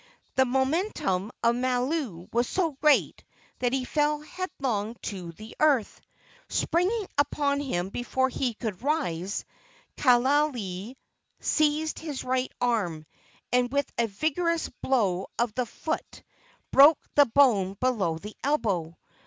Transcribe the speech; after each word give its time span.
The 0.33 0.45
momentum 0.45 1.31
of 1.43 1.55
Mailou 1.55 2.27
was 2.33 2.49
so 2.49 2.71
great 2.81 3.23
that 3.59 3.71
he 3.71 3.85
fell 3.85 4.19
headlong 4.21 4.95
to 5.03 5.31
the 5.33 5.55
earth. 5.59 6.01
Springing 6.49 7.05
upon 7.19 7.59
him 7.59 7.89
before 7.89 8.27
he 8.27 8.55
could 8.55 8.81
rise, 8.81 9.45
Kaaialii 9.97 10.95
seized 11.39 11.99
his 11.99 12.23
right 12.23 12.51
arm, 12.59 13.05
and 13.53 13.71
with 13.71 13.85
a 13.99 14.07
vigorous 14.07 14.69
blow 14.81 15.27
of 15.37 15.53
the 15.53 15.67
foot 15.67 16.23
broke 16.71 16.97
the 17.13 17.27
bone 17.27 17.75
below 17.79 18.17
the 18.17 18.35
elbow. 18.43 18.97